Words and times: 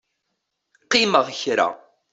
Qqimeɣ 0.85 1.27
kra. 1.39 1.67